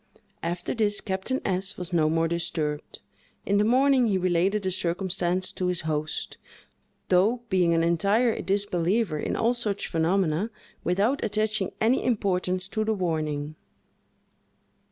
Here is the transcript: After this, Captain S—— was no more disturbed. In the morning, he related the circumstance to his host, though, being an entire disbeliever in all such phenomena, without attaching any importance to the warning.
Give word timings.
After 0.41 0.73
this, 0.73 0.99
Captain 0.99 1.39
S—— 1.45 1.77
was 1.77 1.93
no 1.93 2.09
more 2.09 2.27
disturbed. 2.27 3.01
In 3.45 3.59
the 3.59 3.63
morning, 3.63 4.07
he 4.07 4.17
related 4.17 4.63
the 4.63 4.71
circumstance 4.71 5.51
to 5.51 5.67
his 5.67 5.81
host, 5.81 6.39
though, 7.09 7.43
being 7.49 7.75
an 7.75 7.83
entire 7.83 8.41
disbeliever 8.41 9.19
in 9.19 9.35
all 9.35 9.53
such 9.53 9.87
phenomena, 9.87 10.49
without 10.83 11.23
attaching 11.23 11.69
any 11.79 12.03
importance 12.03 12.67
to 12.69 12.83
the 12.83 12.95
warning. 12.95 13.53